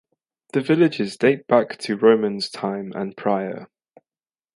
[0.53, 3.67] The villages dates back to Romans times and prior.